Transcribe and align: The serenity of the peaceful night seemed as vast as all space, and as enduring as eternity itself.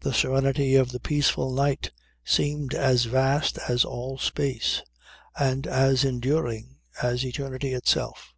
The 0.00 0.12
serenity 0.12 0.74
of 0.74 0.90
the 0.90 0.98
peaceful 0.98 1.52
night 1.52 1.92
seemed 2.24 2.74
as 2.74 3.04
vast 3.04 3.58
as 3.68 3.84
all 3.84 4.18
space, 4.18 4.82
and 5.38 5.68
as 5.68 6.02
enduring 6.04 6.78
as 7.00 7.24
eternity 7.24 7.72
itself. 7.72 8.34